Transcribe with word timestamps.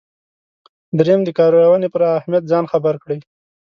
دریم 0.99 1.21
د 1.25 1.29
کارونې 1.37 1.87
پر 1.93 2.01
اهمیت 2.17 2.43
ځان 2.51 2.65
خبر 2.71 2.93
کړئ. 3.03 3.19